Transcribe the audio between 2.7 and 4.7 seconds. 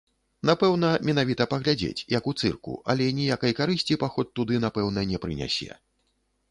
але ніякай карысці паход туды,